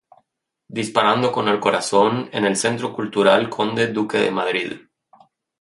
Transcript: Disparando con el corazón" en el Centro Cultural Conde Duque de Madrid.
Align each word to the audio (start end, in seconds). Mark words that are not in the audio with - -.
Disparando 0.67 1.31
con 1.31 1.47
el 1.47 1.59
corazón" 1.59 2.27
en 2.33 2.45
el 2.45 2.55
Centro 2.55 2.91
Cultural 2.91 3.51
Conde 3.51 3.85
Duque 3.85 4.17
de 4.17 4.31
Madrid. 4.31 4.73